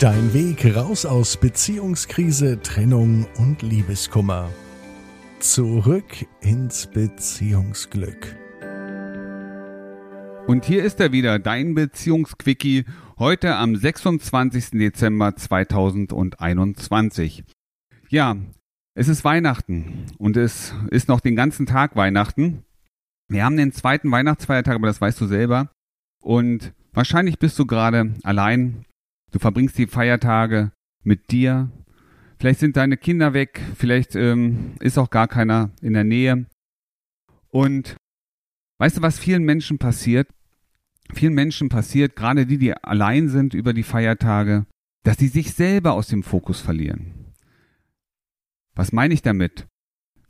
Dein 0.00 0.32
Weg 0.32 0.74
raus 0.74 1.04
aus 1.04 1.36
Beziehungskrise, 1.36 2.62
Trennung 2.62 3.26
und 3.36 3.60
Liebeskummer. 3.60 4.48
Zurück 5.40 6.26
ins 6.40 6.86
Beziehungsglück. 6.86 8.34
Und 10.46 10.64
hier 10.64 10.84
ist 10.84 11.00
er 11.00 11.12
wieder, 11.12 11.38
dein 11.38 11.74
Beziehungsquickie, 11.74 12.86
heute 13.18 13.56
am 13.56 13.76
26. 13.76 14.70
Dezember 14.70 15.36
2021. 15.36 17.44
Ja, 18.08 18.38
es 18.94 19.08
ist 19.08 19.22
Weihnachten 19.22 20.06
und 20.16 20.38
es 20.38 20.72
ist 20.90 21.08
noch 21.08 21.20
den 21.20 21.36
ganzen 21.36 21.66
Tag 21.66 21.94
Weihnachten. 21.94 22.64
Wir 23.28 23.44
haben 23.44 23.58
den 23.58 23.72
zweiten 23.72 24.10
Weihnachtsfeiertag, 24.10 24.76
aber 24.76 24.86
das 24.86 25.02
weißt 25.02 25.20
du 25.20 25.26
selber. 25.26 25.70
Und 26.22 26.72
wahrscheinlich 26.94 27.38
bist 27.38 27.58
du 27.58 27.66
gerade 27.66 28.14
allein 28.22 28.86
Du 29.30 29.38
verbringst 29.38 29.78
die 29.78 29.86
Feiertage 29.86 30.72
mit 31.02 31.30
dir. 31.30 31.70
Vielleicht 32.38 32.60
sind 32.60 32.76
deine 32.76 32.96
Kinder 32.96 33.34
weg, 33.34 33.60
vielleicht 33.76 34.14
ähm, 34.16 34.72
ist 34.80 34.98
auch 34.98 35.10
gar 35.10 35.28
keiner 35.28 35.70
in 35.82 35.92
der 35.92 36.04
Nähe. 36.04 36.46
Und 37.48 37.96
weißt 38.78 38.98
du, 38.98 39.02
was 39.02 39.18
vielen 39.18 39.44
Menschen 39.44 39.78
passiert? 39.78 40.28
Vielen 41.12 41.34
Menschen 41.34 41.68
passiert, 41.68 42.16
gerade 42.16 42.46
die, 42.46 42.58
die 42.58 42.72
allein 42.72 43.28
sind 43.28 43.52
über 43.52 43.72
die 43.72 43.82
Feiertage, 43.82 44.66
dass 45.02 45.18
sie 45.18 45.28
sich 45.28 45.54
selber 45.54 45.92
aus 45.92 46.06
dem 46.06 46.22
Fokus 46.22 46.60
verlieren. 46.60 47.34
Was 48.74 48.92
meine 48.92 49.12
ich 49.12 49.22
damit? 49.22 49.66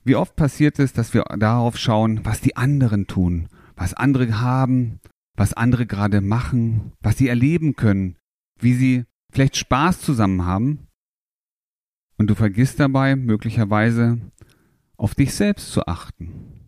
Wie 0.03 0.17
oft 0.17 0.34
passiert 0.34 0.78
es, 0.78 0.92
dass 0.92 1.12
wir 1.14 1.25
darauf 1.39 1.77
schauen, 1.77 2.25
was 2.25 2.41
die 2.41 2.56
anderen 2.56 3.06
tun, 3.06 3.48
was 3.77 3.95
andere 3.95 4.41
haben, 4.41 5.01
was 5.37 5.53
andere 5.53 5.87
gerade 5.87 6.20
machen, 6.20 6.92
was 7.01 7.19
sie 7.19 7.28
erleben 7.28 7.77
können, 7.77 8.17
wie 8.62 8.74
sie 8.74 9.05
vielleicht 9.32 9.56
Spaß 9.56 10.00
zusammen 10.00 10.45
haben 10.45 10.87
und 12.19 12.28
du 12.28 12.34
vergisst 12.34 12.80
dabei 12.80 13.17
möglicherweise 13.17 14.19
auf 14.97 15.14
dich 15.14 15.34
selbst 15.34 15.72
zu 15.72 15.86
achten, 15.86 16.67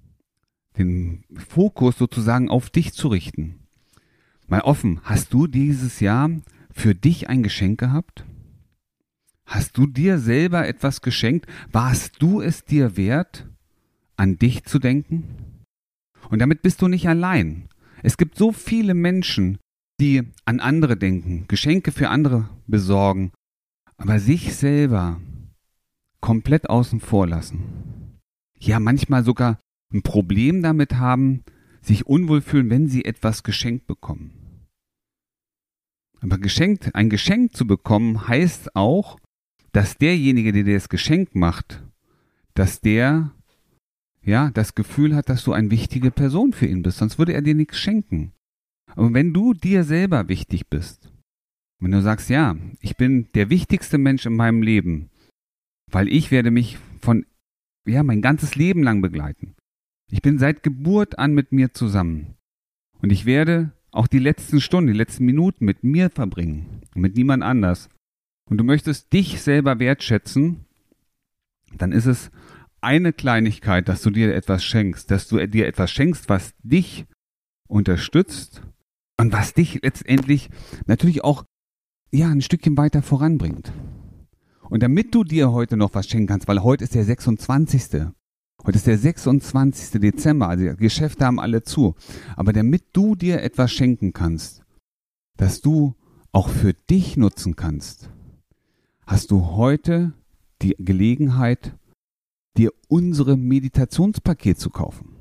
den 0.79 1.25
Fokus 1.37 1.99
sozusagen 1.99 2.49
auf 2.49 2.71
dich 2.71 2.95
zu 2.95 3.09
richten. 3.09 3.67
Mal 4.49 4.63
offen, 4.63 5.01
hast 5.05 5.33
du 5.35 5.47
dieses 5.47 6.01
Jahr 6.01 6.31
für 6.71 6.95
dich 6.95 7.29
ein 7.29 7.43
Geschenk 7.43 7.79
gehabt? 7.79 8.25
Hast 9.45 9.77
du 9.77 9.87
dir 9.87 10.19
selber 10.19 10.67
etwas 10.67 11.03
geschenkt? 11.03 11.47
Warst 11.71 12.23
du 12.23 12.41
es 12.41 12.65
dir 12.65 12.97
wert, 12.97 13.47
an 14.17 14.39
dich 14.39 14.65
zu 14.65 14.79
denken? 14.79 15.25
Und 16.31 16.39
damit 16.39 16.63
bist 16.63 16.81
du 16.81 16.89
nicht 16.89 17.09
allein. 17.09 17.69
Es 18.03 18.17
gibt 18.17 18.39
so 18.39 18.53
viele 18.53 18.95
Menschen, 18.95 19.59
die 20.03 20.25
an 20.45 20.59
andere 20.59 20.97
denken, 20.97 21.47
Geschenke 21.47 21.93
für 21.93 22.09
andere 22.09 22.49
besorgen, 22.67 23.31
aber 23.97 24.19
sich 24.19 24.57
selber 24.57 25.21
komplett 26.21 26.69
außen 26.69 26.99
vor 26.99 27.29
lassen. 27.29 28.19
Ja, 28.59 28.81
manchmal 28.81 29.23
sogar 29.23 29.61
ein 29.95 30.03
Problem 30.03 30.61
damit 30.61 30.95
haben, 30.95 31.45
sich 31.83 32.07
unwohl 32.07 32.41
fühlen, 32.41 32.69
wenn 32.69 32.89
sie 32.89 33.05
etwas 33.05 33.45
geschenkt 33.45 33.87
bekommen. 33.87 34.33
Aber 36.21 36.39
geschenkt, 36.39 36.95
ein 36.97 37.09
Geschenk 37.09 37.55
zu 37.55 37.65
bekommen 37.65 38.27
heißt 38.27 38.75
auch, 38.75 39.19
dass 39.71 39.99
derjenige, 39.99 40.53
der 40.53 40.65
dir 40.65 40.75
das 40.75 40.89
Geschenk 40.89 41.37
macht, 41.37 41.83
dass 42.55 42.81
der 42.81 43.31
ja 44.23 44.51
das 44.51 44.75
Gefühl 44.75 45.15
hat, 45.15 45.29
dass 45.29 45.45
du 45.45 45.53
eine 45.53 45.71
wichtige 45.71 46.11
Person 46.11 46.53
für 46.53 46.67
ihn 46.67 46.83
bist, 46.83 46.99
sonst 46.99 47.19
würde 47.19 47.35
er 47.35 47.43
dir 47.43 47.55
nichts 47.55 47.79
schenken. 47.79 48.33
Aber 48.97 49.15
wenn 49.15 49.33
du 49.33 49.55
dir 49.55 49.85
selber 49.85 50.29
wichtig 50.29 50.69
bist, 50.69 51.13
wenn 51.81 51.91
du 51.91 52.03
sagst, 52.03 52.31
ja, 52.31 52.57
ich 52.81 52.97
bin 52.97 53.29
der 53.35 53.51
wichtigste 53.51 53.99
Mensch 53.99 54.27
in 54.27 54.37
meinem 54.37 54.63
Leben, 54.63 55.11
weil 55.91 56.09
ich 56.09 56.31
werde 56.31 56.51
mich 56.51 56.79
von, 57.01 57.27
ja, 57.87 58.03
mein 58.03 58.23
ganzes 58.23 58.55
Leben 58.55 58.83
lang 58.83 59.03
begleiten. 59.03 59.55
Ich 60.11 60.23
bin 60.23 60.39
seit 60.39 60.63
Geburt 60.63 61.19
an 61.19 61.35
mit 61.35 61.53
mir 61.53 61.73
zusammen. 61.73 62.35
Und 63.01 63.11
ich 63.11 63.27
werde 63.27 63.73
auch 63.91 64.07
die 64.07 64.19
letzten 64.19 64.61
Stunden, 64.61 64.93
die 64.93 64.99
letzten 64.99 65.25
Minuten 65.25 65.65
mit 65.65 65.83
mir 65.83 66.11
verbringen 66.11 66.83
mit 66.95 67.17
niemand 67.17 67.43
anders. 67.43 67.89
Und 68.49 68.59
du 68.59 68.65
möchtest 68.65 69.13
dich 69.13 69.41
selber 69.41 69.79
wertschätzen, 69.79 70.65
dann 71.77 71.93
ist 71.93 72.07
es 72.07 72.31
eine 72.81 73.13
Kleinigkeit, 73.13 73.89
dass 73.89 74.03
du 74.03 74.11
dir 74.11 74.35
etwas 74.35 74.65
schenkst, 74.65 75.11
dass 75.11 75.29
du 75.29 75.45
dir 75.47 75.67
etwas 75.67 75.91
schenkst, 75.91 76.29
was 76.29 76.55
dich 76.63 77.07
unterstützt 77.69 78.63
und 79.19 79.33
was 79.33 79.55
dich 79.55 79.81
letztendlich 79.83 80.51
natürlich 80.87 81.25
auch 81.25 81.45
ja 82.11 82.29
ein 82.29 82.43
Stückchen 82.43 82.77
weiter 82.77 83.03
voranbringt. 83.03 83.73
Und 84.69 84.83
damit 84.83 85.15
du 85.15 85.25
dir 85.25 85.53
heute 85.53 85.77
noch 85.77 85.95
was 85.95 86.09
schenken 86.09 86.29
kannst, 86.29 86.49
weil 86.49 86.63
heute 86.63 86.85
ist 86.85 86.95
der 86.95 87.05
26. 87.05 88.07
Heute 88.65 88.77
ist 88.77 88.87
der 88.87 88.99
26. 88.99 90.01
Dezember, 90.01 90.49
also 90.49 90.65
die 90.65 90.77
Geschäfte 90.77 91.27
haben 91.27 91.41
alle 91.41 91.63
zu. 91.63 91.95
Aber 92.37 92.53
damit 92.53 92.85
du 92.93 93.15
dir 93.17 93.43
etwas 93.43 93.73
schenken 93.73 94.13
kannst, 94.13 94.63
dass 95.37 95.61
du 95.61 95.95
auch 96.31 96.49
für 96.49 96.73
dich 96.73 97.17
nutzen 97.17 97.57
kannst, 97.57 98.09
hast 99.07 99.31
du 99.31 99.47
heute 99.57 100.13
die 100.63 100.77
Gelegenheit, 100.79 101.77
dir 102.57 102.71
unsere 102.89 103.37
Meditationspaket 103.37 104.59
zu 104.59 104.71
kaufen. 104.71 105.17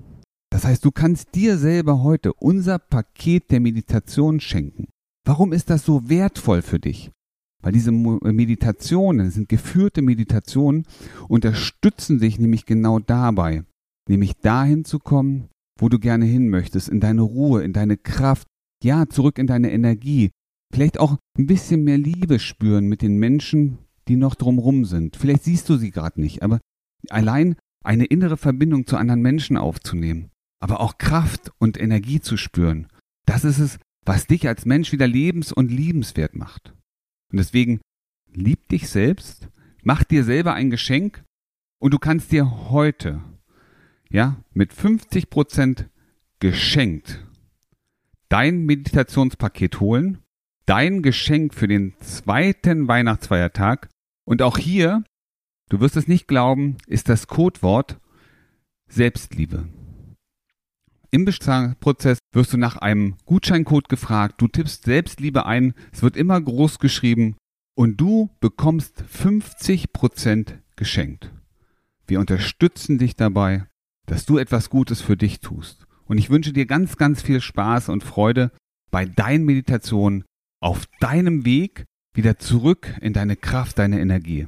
Das 0.51 0.65
heißt, 0.65 0.83
du 0.83 0.91
kannst 0.91 1.33
dir 1.33 1.57
selber 1.57 2.03
heute 2.03 2.33
unser 2.33 2.77
Paket 2.77 3.51
der 3.51 3.61
Meditation 3.61 4.39
schenken. 4.39 4.89
Warum 5.25 5.53
ist 5.53 5.69
das 5.69 5.85
so 5.85 6.09
wertvoll 6.09 6.61
für 6.61 6.79
dich? 6.79 7.11
Weil 7.63 7.71
diese 7.71 7.91
Meditationen, 7.91 9.31
sind 9.31 9.47
geführte 9.47 10.01
Meditationen, 10.01 10.85
unterstützen 11.29 12.19
dich 12.19 12.37
nämlich 12.37 12.65
genau 12.65 12.99
dabei, 12.99 13.63
nämlich 14.09 14.35
dahin 14.37 14.83
zu 14.83 14.99
kommen, 14.99 15.47
wo 15.79 15.87
du 15.87 15.99
gerne 15.99 16.25
hin 16.25 16.49
möchtest, 16.49 16.89
in 16.89 16.99
deine 16.99 17.21
Ruhe, 17.21 17.63
in 17.63 17.71
deine 17.71 17.97
Kraft, 17.97 18.47
ja, 18.83 19.07
zurück 19.07 19.37
in 19.37 19.47
deine 19.47 19.71
Energie, 19.71 20.31
vielleicht 20.73 20.99
auch 20.99 21.17
ein 21.37 21.45
bisschen 21.45 21.83
mehr 21.83 21.99
Liebe 21.99 22.39
spüren 22.39 22.87
mit 22.87 23.01
den 23.01 23.17
Menschen, 23.17 23.77
die 24.07 24.15
noch 24.15 24.35
drumrum 24.35 24.85
sind. 24.85 25.15
Vielleicht 25.15 25.43
siehst 25.43 25.69
du 25.69 25.77
sie 25.77 25.91
gerade 25.91 26.19
nicht, 26.19 26.41
aber 26.41 26.59
allein 27.09 27.55
eine 27.85 28.05
innere 28.05 28.37
Verbindung 28.37 28.85
zu 28.87 28.97
anderen 28.97 29.21
Menschen 29.21 29.55
aufzunehmen 29.55 30.31
aber 30.61 30.79
auch 30.79 30.97
Kraft 30.97 31.51
und 31.57 31.77
Energie 31.77 32.21
zu 32.21 32.37
spüren. 32.37 32.87
Das 33.25 33.43
ist 33.43 33.59
es, 33.59 33.77
was 34.05 34.27
dich 34.27 34.47
als 34.47 34.65
Mensch 34.65 34.93
wieder 34.93 35.07
lebens- 35.07 35.51
und 35.51 35.69
liebenswert 35.69 36.35
macht. 36.35 36.73
Und 37.31 37.37
deswegen 37.37 37.81
lieb 38.31 38.69
dich 38.69 38.89
selbst, 38.89 39.49
mach 39.83 40.05
dir 40.05 40.23
selber 40.23 40.53
ein 40.53 40.69
Geschenk 40.69 41.23
und 41.79 41.93
du 41.93 41.99
kannst 41.99 42.31
dir 42.31 42.69
heute, 42.69 43.21
ja, 44.09 44.41
mit 44.53 44.71
50 44.71 45.29
Prozent 45.29 45.89
geschenkt 46.39 47.25
dein 48.31 48.65
Meditationspaket 48.65 49.81
holen, 49.81 50.19
dein 50.65 51.01
Geschenk 51.01 51.53
für 51.53 51.67
den 51.67 51.93
zweiten 51.99 52.87
Weihnachtsfeiertag 52.87 53.89
und 54.25 54.41
auch 54.41 54.57
hier, 54.57 55.03
du 55.69 55.81
wirst 55.81 55.97
es 55.97 56.07
nicht 56.07 56.29
glauben, 56.29 56.77
ist 56.87 57.09
das 57.09 57.27
Codewort 57.27 57.99
Selbstliebe. 58.87 59.67
Im 61.13 61.25
Bezahlprozess 61.25 62.19
wirst 62.31 62.53
du 62.53 62.57
nach 62.57 62.77
einem 62.77 63.17
Gutscheincode 63.25 63.89
gefragt, 63.89 64.35
du 64.39 64.47
tippst 64.47 64.85
Selbstliebe 64.85 65.45
ein, 65.45 65.73
es 65.91 66.01
wird 66.01 66.15
immer 66.15 66.39
groß 66.39 66.79
geschrieben 66.79 67.35
und 67.75 67.99
du 67.99 68.29
bekommst 68.39 69.03
50% 69.13 70.53
geschenkt. 70.77 71.29
Wir 72.07 72.21
unterstützen 72.21 72.97
dich 72.97 73.17
dabei, 73.17 73.67
dass 74.05 74.25
du 74.25 74.37
etwas 74.37 74.69
Gutes 74.69 75.01
für 75.01 75.17
dich 75.17 75.41
tust. 75.41 75.85
Und 76.05 76.17
ich 76.17 76.29
wünsche 76.29 76.53
dir 76.53 76.65
ganz, 76.65 76.95
ganz 76.95 77.21
viel 77.21 77.41
Spaß 77.41 77.89
und 77.89 78.05
Freude 78.05 78.51
bei 78.89 79.05
deinen 79.05 79.43
Meditationen 79.43 80.23
auf 80.61 80.85
deinem 81.01 81.43
Weg 81.43 81.85
wieder 82.13 82.37
zurück 82.37 82.97
in 83.01 83.11
deine 83.11 83.35
Kraft, 83.35 83.79
deine 83.79 83.99
Energie. 83.99 84.47